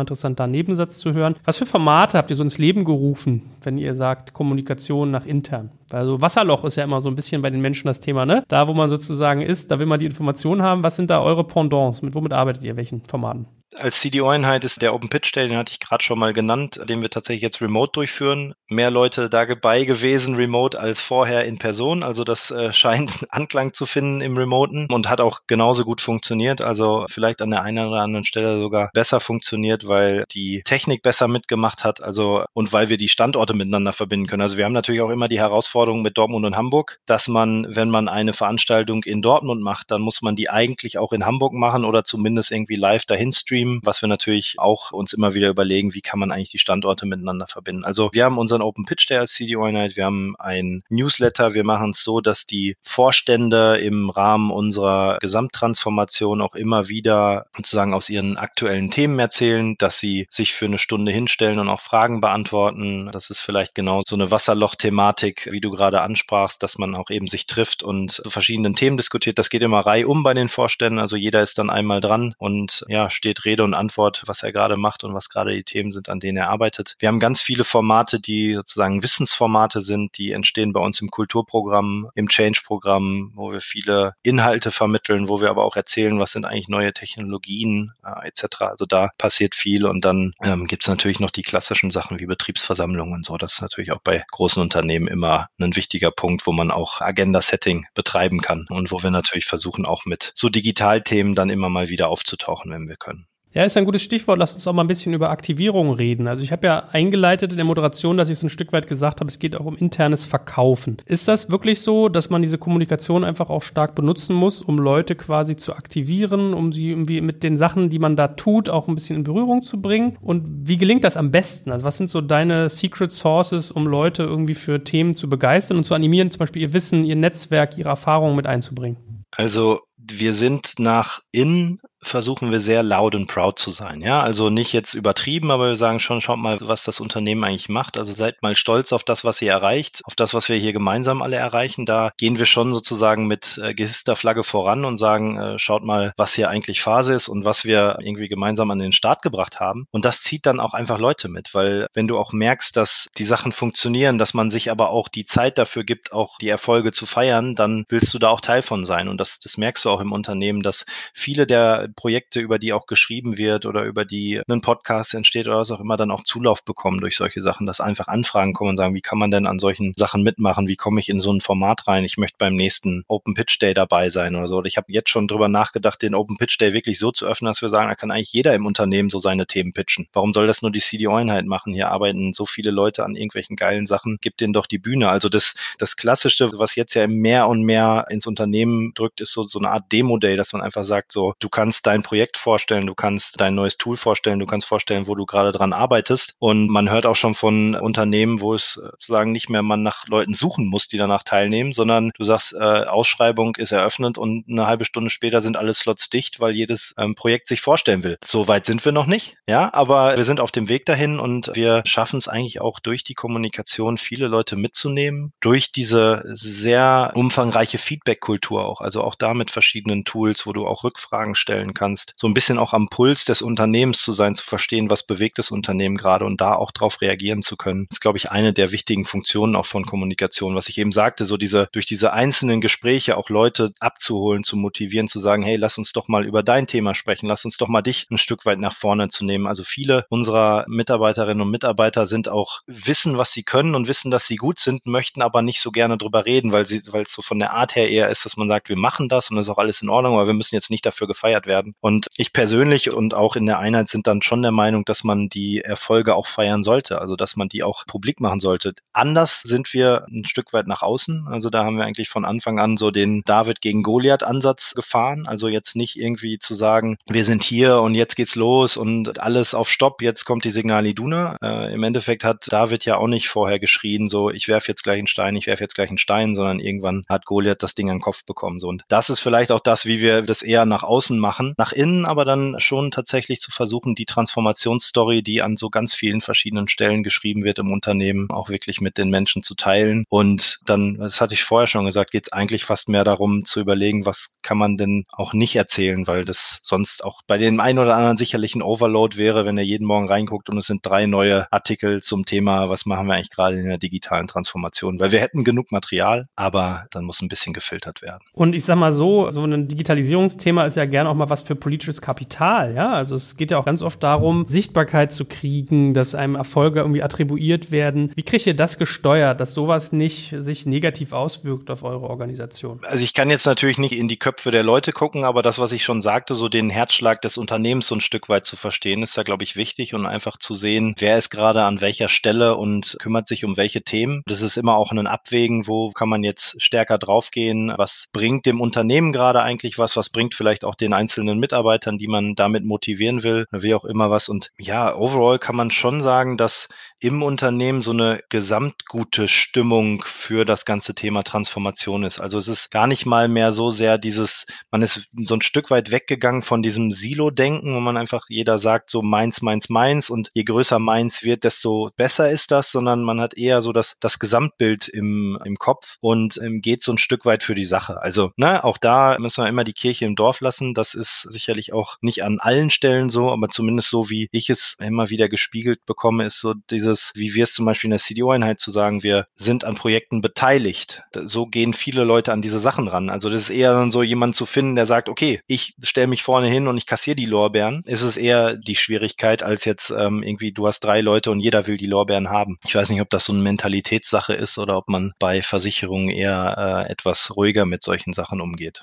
[0.00, 1.34] interessant, da einen Nebensatz zu hören.
[1.44, 5.70] Was für Formate habt ihr so ins Leben gerufen, wenn ihr sagt Kommunikation nach intern?
[5.92, 8.42] Also Wasserloch ist ja immer so ein bisschen bei den Menschen das Thema, ne?
[8.48, 10.84] Da, wo man sozusagen ist, da will man die Informationen haben.
[10.84, 12.00] Was sind da eure Pendants?
[12.00, 12.78] Mit womit arbeitet ihr?
[12.78, 13.46] Welchen Formaten?
[13.76, 17.02] Als CDO-Einheit ist der Open Pitch Day, den hatte ich gerade schon mal genannt, den
[17.02, 18.54] wir tatsächlich jetzt remote durchführen.
[18.68, 22.04] Mehr Leute dabei gewesen remote als vorher in Person.
[22.04, 26.60] Also das äh, scheint Anklang zu finden im Remoten und hat auch genauso gut funktioniert.
[26.60, 31.26] Also vielleicht an der einen oder anderen Stelle sogar besser funktioniert, weil die Technik besser
[31.26, 32.02] mitgemacht hat.
[32.02, 34.42] Also und weil wir die Standorte miteinander verbinden können.
[34.42, 37.90] Also wir haben natürlich auch immer die Herausforderung mit Dortmund und Hamburg, dass man, wenn
[37.90, 41.84] man eine Veranstaltung in Dortmund macht, dann muss man die eigentlich auch in Hamburg machen
[41.84, 45.94] oder zumindest irgendwie live dahin streamen Stream, was wir natürlich auch uns immer wieder überlegen,
[45.94, 47.84] wie kann man eigentlich die Standorte miteinander verbinden.
[47.84, 51.64] Also wir haben unseren Open Pitch Day als CDO Night, wir haben ein Newsletter, wir
[51.64, 58.08] machen es so, dass die Vorstände im Rahmen unserer Gesamttransformation auch immer wieder sozusagen aus
[58.08, 63.10] ihren aktuellen Themen erzählen, dass sie sich für eine Stunde hinstellen und auch Fragen beantworten.
[63.12, 67.26] Das ist vielleicht genau so eine Wasserloch-Thematik, wie du gerade ansprachst, dass man auch eben
[67.26, 69.38] sich trifft und zu verschiedenen Themen diskutiert.
[69.38, 70.98] Das geht immer reihum bei den Vorständen.
[70.98, 74.50] Also jeder ist dann einmal dran und ja, steht Rede Rede und Antwort, was er
[74.50, 76.96] gerade macht und was gerade die Themen sind, an denen er arbeitet.
[76.98, 82.10] Wir haben ganz viele Formate, die sozusagen Wissensformate sind, die entstehen bei uns im Kulturprogramm,
[82.16, 86.66] im Change-Programm, wo wir viele Inhalte vermitteln, wo wir aber auch erzählen, was sind eigentlich
[86.66, 88.62] neue Technologien äh, etc.
[88.62, 92.26] Also da passiert viel und dann ähm, gibt es natürlich noch die klassischen Sachen wie
[92.26, 93.36] Betriebsversammlungen und so.
[93.36, 97.86] Das ist natürlich auch bei großen Unternehmen immer ein wichtiger Punkt, wo man auch Agenda-Setting
[97.94, 102.08] betreiben kann und wo wir natürlich versuchen, auch mit so Digitalthemen dann immer mal wieder
[102.08, 103.28] aufzutauchen, wenn wir können.
[103.54, 104.40] Ja, ist ein gutes Stichwort.
[104.40, 106.26] Lass uns auch mal ein bisschen über Aktivierung reden.
[106.26, 109.20] Also ich habe ja eingeleitet in der Moderation, dass ich so ein Stück weit gesagt
[109.20, 110.96] habe, es geht auch um internes Verkaufen.
[111.06, 115.14] Ist das wirklich so, dass man diese Kommunikation einfach auch stark benutzen muss, um Leute
[115.14, 118.96] quasi zu aktivieren, um sie irgendwie mit den Sachen, die man da tut, auch ein
[118.96, 120.18] bisschen in Berührung zu bringen?
[120.20, 121.70] Und wie gelingt das am besten?
[121.70, 125.84] Also was sind so deine Secret Sources, um Leute irgendwie für Themen zu begeistern und
[125.84, 128.96] zu animieren, zum Beispiel ihr Wissen, ihr Netzwerk, ihre Erfahrungen mit einzubringen?
[129.36, 134.00] Also wir sind nach innen versuchen wir sehr loud and proud zu sein.
[134.00, 137.68] Ja, also nicht jetzt übertrieben, aber wir sagen schon, schaut mal, was das Unternehmen eigentlich
[137.68, 137.98] macht.
[137.98, 141.22] Also seid mal stolz auf das, was ihr erreicht, auf das, was wir hier gemeinsam
[141.22, 141.86] alle erreichen.
[141.86, 146.12] Da gehen wir schon sozusagen mit äh, gehisster Flagge voran und sagen, äh, schaut mal,
[146.16, 149.86] was hier eigentlich Phase ist und was wir irgendwie gemeinsam an den Start gebracht haben.
[149.90, 153.24] Und das zieht dann auch einfach Leute mit, weil wenn du auch merkst, dass die
[153.24, 157.06] Sachen funktionieren, dass man sich aber auch die Zeit dafür gibt, auch die Erfolge zu
[157.06, 159.08] feiern, dann willst du da auch Teil von sein.
[159.08, 162.86] Und das, das merkst du auch im Unternehmen, dass viele der Projekte, über die auch
[162.86, 166.64] geschrieben wird oder über die ein Podcast entsteht oder was auch immer, dann auch Zulauf
[166.64, 169.58] bekommen durch solche Sachen, dass einfach Anfragen kommen und sagen, wie kann man denn an
[169.58, 170.68] solchen Sachen mitmachen?
[170.68, 172.04] Wie komme ich in so ein Format rein?
[172.04, 174.58] Ich möchte beim nächsten Open Pitch Day dabei sein oder so.
[174.58, 177.50] Und ich habe jetzt schon drüber nachgedacht, den Open Pitch Day wirklich so zu öffnen,
[177.50, 180.08] dass wir sagen, da kann eigentlich jeder im Unternehmen so seine Themen pitchen.
[180.12, 181.72] Warum soll das nur die CDO-Einheit machen?
[181.72, 184.18] Hier arbeiten so viele Leute an irgendwelchen geilen Sachen.
[184.20, 185.08] Gib denen doch die Bühne.
[185.08, 189.44] Also das, das Klassischste, was jetzt ja mehr und mehr ins Unternehmen drückt, ist so,
[189.44, 192.94] so eine Art Demo-Day, dass man einfach sagt, so, du kannst dein Projekt vorstellen, du
[192.94, 196.34] kannst dein neues Tool vorstellen, du kannst vorstellen, wo du gerade dran arbeitest.
[196.38, 200.34] Und man hört auch schon von Unternehmen, wo es sozusagen nicht mehr man nach Leuten
[200.34, 204.84] suchen muss, die danach teilnehmen, sondern du sagst, äh, Ausschreibung ist eröffnet und eine halbe
[204.84, 208.16] Stunde später sind alle Slots dicht, weil jedes ähm, Projekt sich vorstellen will.
[208.24, 211.50] So weit sind wir noch nicht, ja, aber wir sind auf dem Weg dahin und
[211.54, 217.78] wir schaffen es eigentlich auch durch die Kommunikation viele Leute mitzunehmen, durch diese sehr umfangreiche
[217.78, 222.26] Feedback-Kultur auch, also auch da mit verschiedenen Tools, wo du auch Rückfragen stellen kannst, so
[222.26, 225.96] ein bisschen auch am Puls des Unternehmens zu sein, zu verstehen, was bewegt das Unternehmen
[225.96, 227.86] gerade und da auch drauf reagieren zu können.
[227.90, 231.36] Ist, glaube ich, eine der wichtigen Funktionen auch von Kommunikation, was ich eben sagte, so
[231.36, 235.92] diese, durch diese einzelnen Gespräche auch Leute abzuholen, zu motivieren, zu sagen, hey, lass uns
[235.92, 238.74] doch mal über dein Thema sprechen, lass uns doch mal dich ein Stück weit nach
[238.74, 239.46] vorne zu nehmen.
[239.46, 244.26] Also viele unserer Mitarbeiterinnen und Mitarbeiter sind auch, wissen, was sie können und wissen, dass
[244.26, 247.22] sie gut sind, möchten aber nicht so gerne drüber reden, weil sie, weil es so
[247.22, 249.50] von der Art her eher ist, dass man sagt, wir machen das und das ist
[249.50, 251.53] auch alles in Ordnung, aber wir müssen jetzt nicht dafür gefeiert werden.
[251.80, 255.28] Und ich persönlich und auch in der Einheit sind dann schon der Meinung, dass man
[255.28, 258.74] die Erfolge auch feiern sollte, also dass man die auch publik machen sollte.
[258.92, 261.26] Anders sind wir ein Stück weit nach außen.
[261.28, 265.24] Also da haben wir eigentlich von Anfang an so den David gegen Goliath Ansatz gefahren.
[265.26, 269.54] Also jetzt nicht irgendwie zu sagen, wir sind hier und jetzt geht's los und alles
[269.54, 271.36] auf Stopp, jetzt kommt die Signal Iduna.
[271.42, 274.98] Äh, Im Endeffekt hat David ja auch nicht vorher geschrien, so ich werfe jetzt gleich
[274.98, 277.96] einen Stein, ich werfe jetzt gleich einen Stein, sondern irgendwann hat Goliath das Ding an
[277.96, 278.60] den Kopf bekommen.
[278.60, 278.68] So.
[278.68, 281.43] Und das ist vielleicht auch das, wie wir das eher nach außen machen.
[281.58, 286.22] Nach innen aber dann schon tatsächlich zu versuchen, die Transformationsstory, die an so ganz vielen
[286.22, 290.04] verschiedenen Stellen geschrieben wird im Unternehmen, auch wirklich mit den Menschen zu teilen.
[290.08, 293.60] Und dann, das hatte ich vorher schon gesagt, geht es eigentlich fast mehr darum zu
[293.60, 297.78] überlegen, was kann man denn auch nicht erzählen, weil das sonst auch bei dem einen
[297.78, 301.06] oder anderen sicherlich ein Overload wäre, wenn er jeden Morgen reinguckt und es sind drei
[301.06, 305.20] neue Artikel zum Thema, was machen wir eigentlich gerade in der digitalen Transformation, weil wir
[305.20, 308.22] hätten genug Material, aber dann muss ein bisschen gefiltert werden.
[308.32, 311.42] Und ich sag mal so, so ein Digitalisierungsthema ist ja gerne auch mal was was
[311.42, 312.92] für politisches Kapital, ja.
[312.92, 317.02] Also es geht ja auch ganz oft darum, Sichtbarkeit zu kriegen, dass einem Erfolge irgendwie
[317.02, 318.12] attribuiert werden.
[318.14, 322.78] Wie kriegt ihr das gesteuert, dass sowas nicht sich negativ auswirkt auf eure Organisation?
[322.84, 325.72] Also ich kann jetzt natürlich nicht in die Köpfe der Leute gucken, aber das, was
[325.72, 329.18] ich schon sagte, so den Herzschlag des Unternehmens so ein Stück weit zu verstehen, ist
[329.18, 332.96] da, glaube ich, wichtig und einfach zu sehen, wer ist gerade an welcher Stelle und
[333.00, 334.22] kümmert sich um welche Themen.
[334.26, 338.60] Das ist immer auch ein Abwägen, wo kann man jetzt stärker draufgehen, was bringt dem
[338.60, 343.22] Unternehmen gerade eigentlich was, was bringt vielleicht auch den einzelnen Mitarbeitern, die man damit motivieren
[343.22, 344.28] will, wie auch immer was.
[344.28, 346.68] Und ja, overall kann man schon sagen, dass
[347.04, 352.18] im Unternehmen so eine gesamtgute Stimmung für das ganze Thema Transformation ist.
[352.18, 355.70] Also es ist gar nicht mal mehr so sehr dieses, man ist so ein Stück
[355.70, 360.30] weit weggegangen von diesem Silo-Denken, wo man einfach jeder sagt so meins, meins, meins und
[360.32, 364.18] je größer meins wird, desto besser ist das, sondern man hat eher so das, das
[364.18, 368.00] Gesamtbild im, im Kopf und ähm, geht so ein Stück weit für die Sache.
[368.00, 370.72] Also, ne, auch da müssen wir immer die Kirche im Dorf lassen.
[370.72, 374.76] Das ist sicherlich auch nicht an allen Stellen so, aber zumindest so, wie ich es
[374.80, 378.00] immer wieder gespiegelt bekomme, ist so dieses dieses, wie wir es zum Beispiel in der
[378.00, 381.02] CDO-Einheit zu sagen, wir sind an Projekten beteiligt.
[381.14, 383.10] So gehen viele Leute an diese Sachen ran.
[383.10, 386.22] Also das ist eher dann so jemand zu finden, der sagt, okay, ich stelle mich
[386.22, 387.82] vorne hin und ich kassiere die Lorbeeren.
[387.86, 391.66] Es ist eher die Schwierigkeit, als jetzt ähm, irgendwie, du hast drei Leute und jeder
[391.66, 392.58] will die Lorbeeren haben.
[392.66, 396.86] Ich weiß nicht, ob das so eine Mentalitätssache ist oder ob man bei Versicherungen eher
[396.86, 398.82] äh, etwas ruhiger mit solchen Sachen umgeht.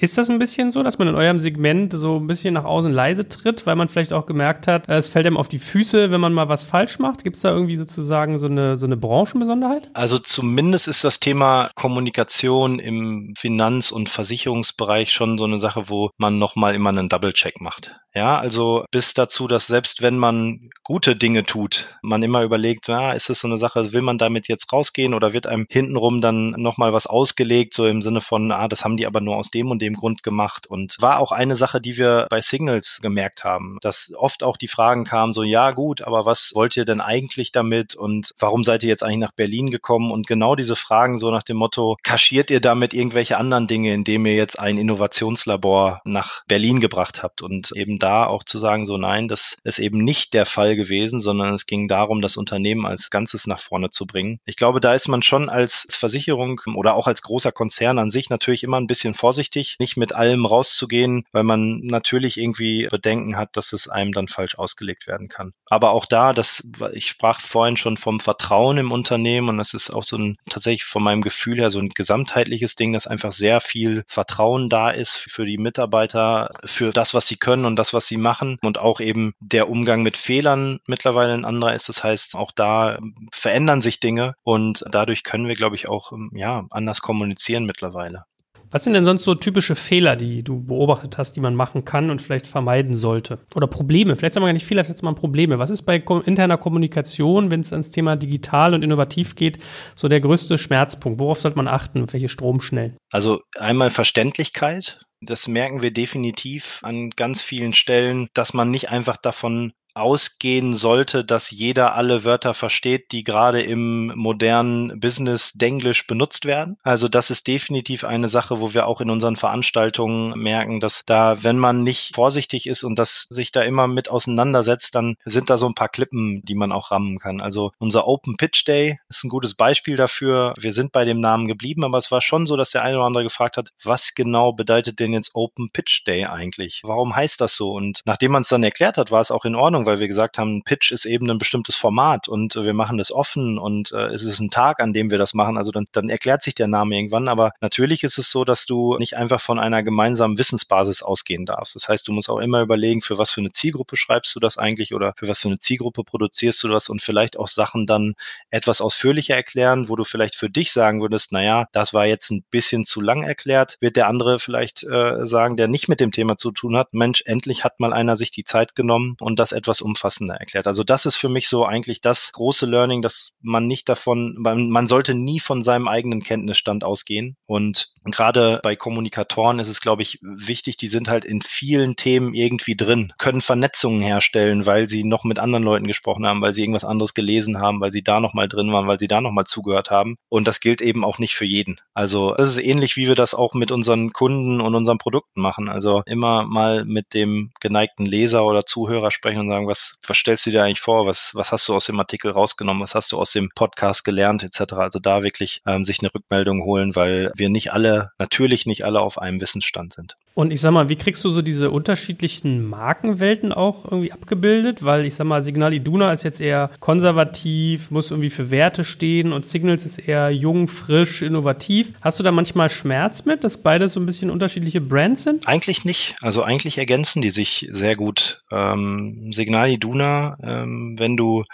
[0.00, 2.90] Ist das ein bisschen so, dass man in eurem Segment so ein bisschen nach außen
[2.90, 6.22] leise tritt, weil man vielleicht auch gemerkt hat, es fällt einem auf die Füße, wenn
[6.22, 7.22] man mal was falsch macht?
[7.22, 9.90] Gibt es da irgendwie sozusagen so eine, so eine Branchenbesonderheit?
[9.92, 16.08] Also zumindest ist das Thema Kommunikation im Finanz- und Versicherungsbereich schon so eine Sache, wo
[16.16, 17.94] man nochmal immer einen Double-Check macht.
[18.12, 23.12] Ja, also bis dazu, dass selbst wenn man gute Dinge tut, man immer überlegt, ja,
[23.12, 26.50] ist es so eine Sache, will man damit jetzt rausgehen oder wird einem hintenrum dann
[26.50, 29.70] nochmal was ausgelegt, so im Sinne von, ah, das haben die aber nur aus dem
[29.70, 30.66] und dem Grund gemacht.
[30.66, 34.66] Und war auch eine Sache, die wir bei Signals gemerkt haben, dass oft auch die
[34.66, 38.82] Fragen kamen, so, ja, gut, aber was wollt ihr denn eigentlich damit und warum seid
[38.82, 40.10] ihr jetzt eigentlich nach Berlin gekommen?
[40.10, 44.26] Und genau diese Fragen so nach dem Motto, kaschiert ihr damit irgendwelche anderen Dinge, indem
[44.26, 48.96] ihr jetzt ein Innovationslabor nach Berlin gebracht habt und eben da auch zu sagen, so
[48.96, 53.10] nein, das ist eben nicht der Fall gewesen, sondern es ging darum, das Unternehmen als
[53.10, 54.40] Ganzes nach vorne zu bringen.
[54.44, 58.30] Ich glaube, da ist man schon als Versicherung oder auch als großer Konzern an sich
[58.30, 63.56] natürlich immer ein bisschen vorsichtig, nicht mit allem rauszugehen, weil man natürlich irgendwie Bedenken hat,
[63.56, 65.52] dass es einem dann falsch ausgelegt werden kann.
[65.66, 69.90] Aber auch da, das, ich sprach vorhin schon vom Vertrauen im Unternehmen und das ist
[69.90, 73.60] auch so ein, tatsächlich von meinem Gefühl her so ein gesamtheitliches Ding, dass einfach sehr
[73.60, 78.06] viel Vertrauen da ist für die Mitarbeiter, für das, was sie können und das, was
[78.06, 81.88] sie machen und auch eben der Umgang mit Fehlern mittlerweile ein anderer ist.
[81.88, 82.98] Das heißt, auch da
[83.32, 88.24] verändern sich Dinge und dadurch können wir, glaube ich, auch ja, anders kommunizieren mittlerweile.
[88.72, 92.08] Was sind denn sonst so typische Fehler, die du beobachtet hast, die man machen kann
[92.08, 93.40] und vielleicht vermeiden sollte?
[93.56, 94.14] Oder Probleme?
[94.14, 95.58] Vielleicht sagen wir gar nicht Fehler, jetzt mal Probleme.
[95.58, 99.58] Was ist bei interner Kommunikation, wenn es ans Thema digital und innovativ geht,
[99.96, 101.18] so der größte Schmerzpunkt?
[101.18, 102.12] Worauf sollte man achten?
[102.12, 102.96] Welche Stromschnellen?
[103.10, 105.00] Also einmal Verständlichkeit.
[105.22, 111.24] Das merken wir definitiv an ganz vielen Stellen, dass man nicht einfach davon ausgehen sollte,
[111.24, 116.76] dass jeder alle Wörter versteht, die gerade im modernen Business Denglisch benutzt werden.
[116.82, 121.42] Also das ist definitiv eine Sache, wo wir auch in unseren Veranstaltungen merken, dass da,
[121.42, 125.56] wenn man nicht vorsichtig ist und das sich da immer mit auseinandersetzt, dann sind da
[125.56, 127.40] so ein paar Klippen, die man auch rammen kann.
[127.40, 130.54] Also unser Open Pitch Day ist ein gutes Beispiel dafür.
[130.58, 133.06] Wir sind bei dem Namen geblieben, aber es war schon so, dass der eine oder
[133.06, 136.82] andere gefragt hat, was genau bedeutet denn jetzt Open Pitch Day eigentlich?
[136.84, 137.72] Warum heißt das so?
[137.72, 140.38] Und nachdem man es dann erklärt hat, war es auch in Ordnung, weil wir gesagt
[140.38, 144.06] haben, Pitch ist eben ein bestimmtes Format und äh, wir machen das offen und äh,
[144.14, 145.56] es ist ein Tag, an dem wir das machen.
[145.56, 147.28] Also dann, dann erklärt sich der Name irgendwann.
[147.28, 151.74] Aber natürlich ist es so, dass du nicht einfach von einer gemeinsamen Wissensbasis ausgehen darfst.
[151.74, 154.58] Das heißt, du musst auch immer überlegen, für was für eine Zielgruppe schreibst du das
[154.58, 158.14] eigentlich oder für was für eine Zielgruppe produzierst du das und vielleicht auch Sachen dann
[158.50, 162.44] etwas ausführlicher erklären, wo du vielleicht für dich sagen würdest, naja, das war jetzt ein
[162.50, 166.36] bisschen zu lang erklärt, wird der andere vielleicht äh, sagen, der nicht mit dem Thema
[166.36, 169.69] zu tun hat, Mensch, endlich hat mal einer sich die Zeit genommen und das etwas
[169.80, 170.66] umfassender erklärt.
[170.66, 174.70] Also das ist für mich so eigentlich das große Learning, dass man nicht davon, man,
[174.70, 177.36] man sollte nie von seinem eigenen Kenntnisstand ausgehen.
[177.46, 182.34] Und gerade bei Kommunikatoren ist es, glaube ich, wichtig, die sind halt in vielen Themen
[182.34, 186.62] irgendwie drin, können Vernetzungen herstellen, weil sie noch mit anderen Leuten gesprochen haben, weil sie
[186.62, 189.90] irgendwas anderes gelesen haben, weil sie da nochmal drin waren, weil sie da nochmal zugehört
[189.90, 190.16] haben.
[190.28, 191.80] Und das gilt eben auch nicht für jeden.
[191.94, 195.68] Also das ist ähnlich, wie wir das auch mit unseren Kunden und unseren Produkten machen.
[195.68, 200.46] Also immer mal mit dem geneigten Leser oder Zuhörer sprechen und sagen, was, was stellst
[200.46, 201.06] du dir eigentlich vor?
[201.06, 202.82] Was, was hast du aus dem Artikel rausgenommen?
[202.82, 204.72] Was hast du aus dem Podcast gelernt etc.?
[204.74, 209.00] Also da wirklich ähm, sich eine Rückmeldung holen, weil wir nicht alle, natürlich nicht alle
[209.00, 210.16] auf einem Wissensstand sind.
[210.40, 214.82] Und ich sag mal, wie kriegst du so diese unterschiedlichen Markenwelten auch irgendwie abgebildet?
[214.82, 219.34] Weil ich sag mal, Signal Iduna ist jetzt eher konservativ, muss irgendwie für Werte stehen
[219.34, 221.92] und Signals ist eher jung, frisch, innovativ.
[222.00, 225.46] Hast du da manchmal Schmerz mit, dass beide so ein bisschen unterschiedliche Brands sind?
[225.46, 226.16] Eigentlich nicht.
[226.22, 228.42] Also eigentlich ergänzen die sich sehr gut.
[228.50, 231.44] Ähm, Signal Iduna, ähm, wenn du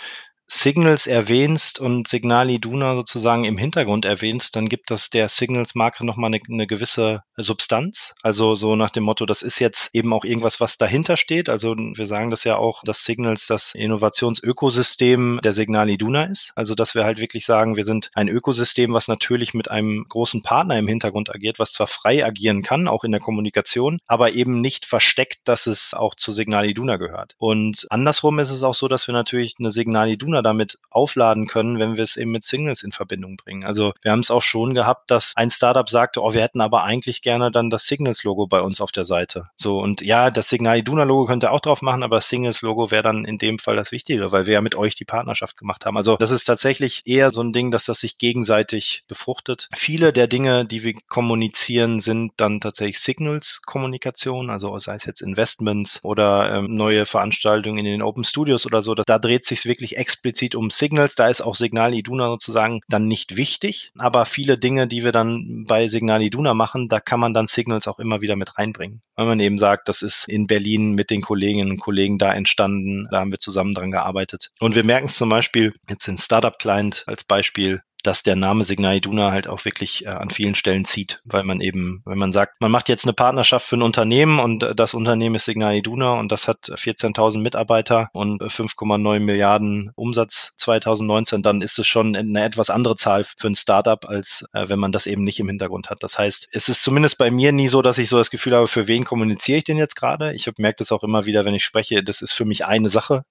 [0.48, 6.32] Signals erwähnst und Signal Iduna sozusagen im Hintergrund erwähnst, dann gibt das der Signals-Marke nochmal
[6.32, 8.14] eine, eine gewisse Substanz.
[8.22, 11.48] Also so nach dem Motto, das ist jetzt eben auch irgendwas, was dahinter steht.
[11.48, 16.52] Also wir sagen das ja auch, dass Signals das Innovationsökosystem der Signal Iduna ist.
[16.54, 20.42] Also dass wir halt wirklich sagen, wir sind ein Ökosystem, was natürlich mit einem großen
[20.42, 24.60] Partner im Hintergrund agiert, was zwar frei agieren kann, auch in der Kommunikation, aber eben
[24.60, 27.34] nicht versteckt, dass es auch zu Signal Iduna gehört.
[27.38, 31.46] Und andersrum ist es auch so, dass wir natürlich eine Signal Iduna Consumer damit aufladen
[31.46, 33.64] können, wenn wir es eben mit Signals in Verbindung bringen.
[33.64, 36.84] Also wir haben es auch schon gehabt, dass ein Startup sagte, oh, wir hätten aber
[36.84, 39.48] eigentlich gerne dann das Signals-Logo bei uns auf der Seite.
[39.56, 43.24] So, und ja, das Signal Iduna-Logo könnte auch drauf machen, aber das Signals-Logo wäre dann
[43.24, 45.96] in dem Fall das Wichtige, weil wir ja mit euch die Partnerschaft gemacht haben.
[45.96, 49.68] Also das ist tatsächlich eher so ein Ding, dass das sich gegenseitig befruchtet.
[49.74, 56.00] Viele der Dinge, die wir kommunizieren, sind dann tatsächlich Signals-Kommunikation, also sei es jetzt Investments
[56.02, 58.94] oder ähm, neue Veranstaltungen in den Open Studios oder so.
[58.94, 61.14] Da, da dreht sich wirklich explizit explizit um Signals.
[61.14, 63.92] Da ist auch Signal Iduna sozusagen dann nicht wichtig.
[63.98, 67.86] Aber viele Dinge, die wir dann bei Signal Iduna machen, da kann man dann Signals
[67.86, 69.02] auch immer wieder mit reinbringen.
[69.14, 73.04] Weil man eben sagt, das ist in Berlin mit den Kolleginnen und Kollegen da entstanden.
[73.10, 74.50] Da haben wir zusammen dran gearbeitet.
[74.58, 78.64] Und wir merken es zum Beispiel jetzt in Startup Client als Beispiel dass der Name
[78.64, 82.32] Signal Iduna halt auch wirklich äh, an vielen Stellen zieht, weil man eben, wenn man
[82.32, 85.74] sagt, man macht jetzt eine Partnerschaft für ein Unternehmen und äh, das Unternehmen ist Signal
[85.74, 92.14] Iduna und das hat 14.000 Mitarbeiter und 5,9 Milliarden Umsatz 2019, dann ist es schon
[92.14, 95.48] eine etwas andere Zahl für ein Startup, als äh, wenn man das eben nicht im
[95.48, 96.02] Hintergrund hat.
[96.02, 98.68] Das heißt, es ist zumindest bei mir nie so, dass ich so das Gefühl habe,
[98.68, 100.32] für wen kommuniziere ich denn jetzt gerade?
[100.34, 103.24] Ich merke das auch immer wieder, wenn ich spreche, das ist für mich eine Sache.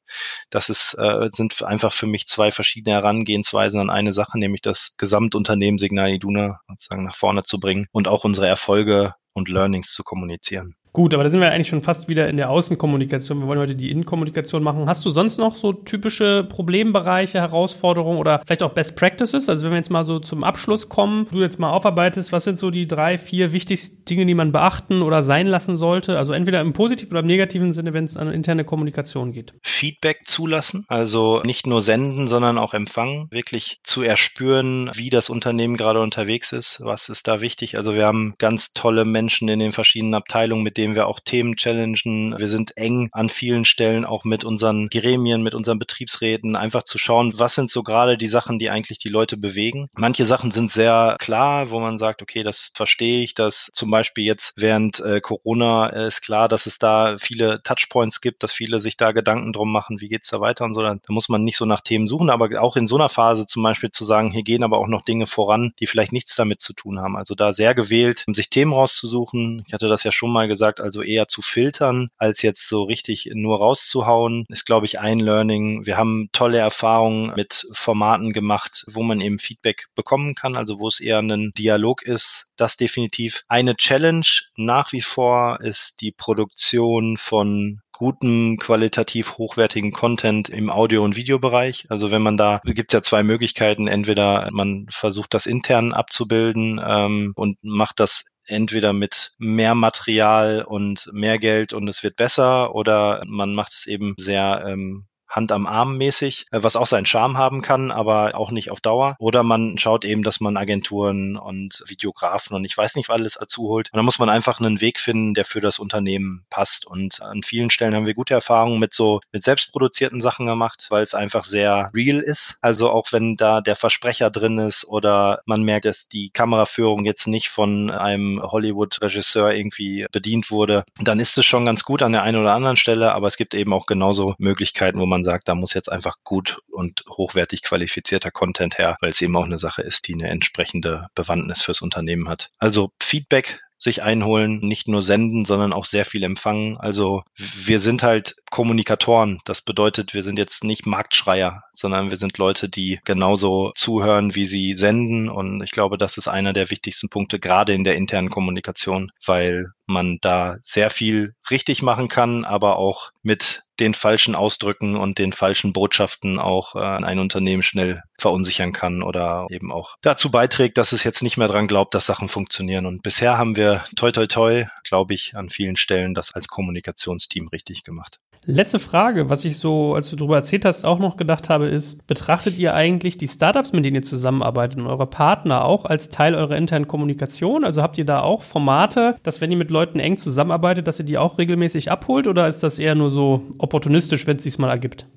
[0.50, 4.96] Das ist, äh, sind einfach für mich zwei verschiedene Herangehensweisen an eine Sache, nämlich das
[4.98, 10.04] Gesamtunternehmen Signal Iduna sozusagen nach vorne zu bringen und auch unsere Erfolge und Learnings zu
[10.04, 10.76] kommunizieren.
[10.96, 13.42] Gut, aber da sind wir eigentlich schon fast wieder in der Außenkommunikation.
[13.42, 14.88] Wir wollen heute die Innenkommunikation machen.
[14.88, 19.50] Hast du sonst noch so typische Problembereiche, Herausforderungen oder vielleicht auch Best Practices?
[19.50, 22.58] Also wenn wir jetzt mal so zum Abschluss kommen, du jetzt mal aufarbeitest, was sind
[22.58, 26.18] so die drei, vier wichtigsten Dinge, die man beachten oder sein lassen sollte?
[26.18, 29.54] Also entweder im positiven oder im negativen Sinne, wenn es an interne Kommunikation geht.
[29.64, 35.76] Feedback zulassen, also nicht nur senden, sondern auch empfangen, wirklich zu erspüren, wie das Unternehmen
[35.76, 37.76] gerade unterwegs ist, was ist da wichtig.
[37.78, 41.20] Also wir haben ganz tolle Menschen in den verschiedenen Abteilungen, mit denen dem wir auch
[41.20, 42.38] Themen challengen.
[42.38, 47.00] Wir sind eng an vielen Stellen auch mit unseren Gremien, mit unseren Betriebsräten, einfach zu
[47.00, 49.90] schauen, was sind so gerade die Sachen, die eigentlich die Leute bewegen.
[49.94, 54.26] Manche Sachen sind sehr klar, wo man sagt, okay, das verstehe ich, dass zum Beispiel
[54.26, 58.80] jetzt während äh, Corona äh, ist klar, dass es da viele Touchpoints gibt, dass viele
[58.80, 60.84] sich da Gedanken drum machen, wie geht's da weiter und so.
[60.84, 63.64] Da muss man nicht so nach Themen suchen, aber auch in so einer Phase zum
[63.64, 66.74] Beispiel zu sagen, hier gehen aber auch noch Dinge voran, die vielleicht nichts damit zu
[66.74, 67.18] tun haben.
[67.18, 69.64] Also da sehr gewählt, um sich Themen rauszusuchen.
[69.66, 72.84] Ich hatte das ja schon mal gesagt, gesagt, also eher zu filtern, als jetzt so
[72.84, 75.86] richtig nur rauszuhauen, ist, glaube ich, ein Learning.
[75.86, 80.88] Wir haben tolle Erfahrungen mit Formaten gemacht, wo man eben Feedback bekommen kann, also wo
[80.88, 82.48] es eher ein Dialog ist.
[82.58, 90.50] Das definitiv eine Challenge nach wie vor ist die Produktion von guten, qualitativ hochwertigen Content
[90.50, 91.86] im Audio- und Videobereich.
[91.90, 93.88] Also wenn man da, gibt es ja zwei Möglichkeiten.
[93.88, 101.10] Entweder man versucht das intern abzubilden ähm, und macht das entweder mit mehr Material und
[101.14, 105.68] mehr Geld und es wird besser oder man macht es eben sehr ähm, Hand am
[105.68, 109.16] Arm mäßig, äh, was auch seinen Charme haben kann, aber auch nicht auf Dauer.
[109.20, 113.34] Oder man schaut eben, dass man Agenturen und Videografen und ich weiß nicht, was alles
[113.40, 113.90] dazu holt.
[113.92, 116.86] Und dann muss man einfach einen Weg finden, der für das Unternehmen passt.
[116.86, 121.04] Und an vielen Stellen haben wir gute Erfahrungen mit so mit selbstproduzierten Sachen gemacht, weil
[121.04, 122.58] es einfach sehr real ist.
[122.62, 127.28] Also auch wenn da der Versprecher drin ist oder man merkt, dass die Kameraführung jetzt
[127.28, 132.24] nicht von einem Hollywood-Regisseur irgendwie bedient wurde, dann ist es schon ganz gut an der
[132.24, 135.56] einen oder anderen Stelle, aber es gibt eben auch genauso Möglichkeiten, wo man sagt, da
[135.56, 139.82] muss jetzt einfach gut und hochwertig qualifizierter Content her, weil es eben auch eine Sache
[139.82, 142.50] ist, die eine entsprechende Bewandtnis fürs Unternehmen hat.
[142.60, 146.78] Also Feedback sich einholen, nicht nur senden, sondern auch sehr viel empfangen.
[146.78, 149.40] Also wir sind halt Kommunikatoren.
[149.46, 154.46] Das bedeutet, wir sind jetzt nicht Marktschreier, sondern wir sind Leute, die genauso zuhören, wie
[154.46, 155.30] sie senden.
[155.30, 159.72] Und ich glaube, das ist einer der wichtigsten Punkte, gerade in der internen Kommunikation, weil
[159.86, 165.34] man da sehr viel richtig machen kann, aber auch mit den falschen Ausdrücken und den
[165.34, 170.92] falschen Botschaften auch äh, ein Unternehmen schnell verunsichern kann oder eben auch dazu beiträgt, dass
[170.92, 172.86] es jetzt nicht mehr dran glaubt, dass Sachen funktionieren.
[172.86, 177.48] Und bisher haben wir toi toi toi, glaube ich, an vielen Stellen das als Kommunikationsteam
[177.50, 178.20] richtig gemacht.
[178.48, 182.06] Letzte Frage, was ich so, als du darüber erzählt hast, auch noch gedacht habe, ist,
[182.06, 186.36] betrachtet ihr eigentlich die Startups, mit denen ihr zusammenarbeitet und eure Partner auch als Teil
[186.36, 187.66] eurer internen Kommunikation?
[187.66, 191.06] Also habt ihr da auch Formate, dass wenn ihr mit Leuten eng zusammenarbeitet, dass ihr
[191.06, 194.70] die auch regelmäßig abholt oder ist das eher nur so opportunistisch, wenn es sich mal
[194.70, 195.08] ergibt?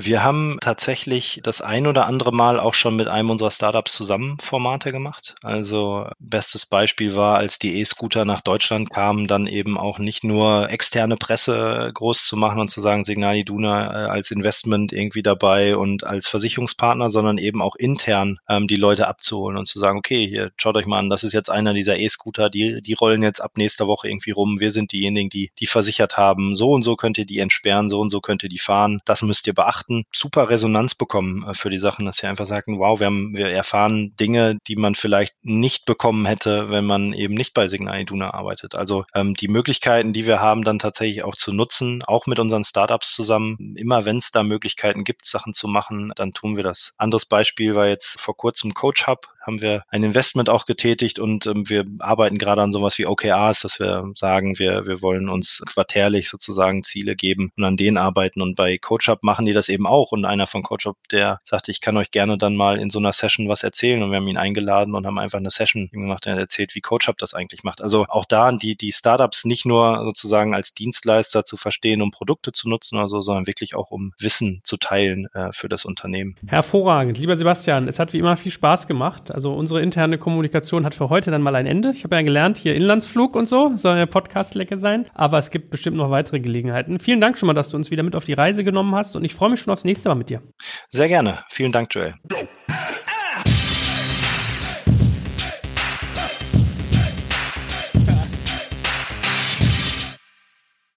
[0.00, 4.38] Wir haben tatsächlich das ein oder andere Mal auch schon mit einem unserer Startups zusammen
[4.40, 5.34] Formate gemacht.
[5.42, 10.70] Also bestes Beispiel war, als die E-Scooter nach Deutschland kamen, dann eben auch nicht nur
[10.70, 15.76] externe Presse groß zu machen und zu sagen, Signal Iduna äh, als Investment irgendwie dabei
[15.76, 20.28] und als Versicherungspartner, sondern eben auch intern ähm, die Leute abzuholen und zu sagen, okay,
[20.28, 23.40] hier schaut euch mal an, das ist jetzt einer dieser E-Scooter, die, die rollen jetzt
[23.40, 24.60] ab nächster Woche irgendwie rum.
[24.60, 26.54] Wir sind diejenigen, die die versichert haben.
[26.54, 29.00] So und so könnt ihr die entsperren, so und so könnt ihr die fahren.
[29.04, 32.46] Das müsst ihr beachten beobachten, super Resonanz bekommen äh, für die Sachen, dass sie einfach
[32.46, 37.12] sagen, wow, wir haben, wir erfahren Dinge, die man vielleicht nicht bekommen hätte, wenn man
[37.12, 38.74] eben nicht bei Signal Iduna arbeitet.
[38.74, 42.64] Also ähm, die Möglichkeiten, die wir haben, dann tatsächlich auch zu nutzen, auch mit unseren
[42.64, 43.74] Startups zusammen.
[43.76, 46.94] Immer wenn es da Möglichkeiten gibt, Sachen zu machen, dann tun wir das.
[46.98, 51.46] Anderes Beispiel war jetzt vor kurzem Coach Hub, haben wir ein Investment auch getätigt und
[51.46, 55.62] ähm, wir arbeiten gerade an sowas wie OKRs, dass wir sagen, wir, wir wollen uns
[55.66, 58.42] quartärlich sozusagen Ziele geben und an denen arbeiten.
[58.42, 60.12] Und bei CoachUp machen die das eben auch.
[60.12, 63.12] Und einer von CoachUp, der sagte, ich kann euch gerne dann mal in so einer
[63.12, 64.02] Session was erzählen.
[64.02, 67.18] Und wir haben ihn eingeladen und haben einfach eine Session gemacht, der erzählt, wie CoachUp
[67.18, 67.80] das eigentlich macht.
[67.82, 72.52] Also auch da die, die Startups nicht nur sozusagen als Dienstleister zu verstehen, um Produkte
[72.52, 76.36] zu nutzen oder so, sondern wirklich auch um Wissen zu teilen äh, für das Unternehmen.
[76.46, 77.18] Hervorragend.
[77.18, 79.30] Lieber Sebastian, es hat wie immer viel Spaß gemacht.
[79.30, 81.92] Also unsere interne Kommunikation hat für heute dann mal ein Ende.
[81.94, 85.06] Ich habe ja gelernt, hier Inlandsflug und so soll ja Podcast-Lecke sein.
[85.14, 86.98] Aber es gibt bestimmt noch weitere Gelegenheiten.
[86.98, 89.24] Vielen Dank schon mal, dass du uns wieder mit auf die Reise genommen hast und
[89.24, 90.42] ich freue mich schon aufs nächste Mal mit dir.
[90.88, 91.44] Sehr gerne.
[91.50, 92.14] Vielen Dank, Joel.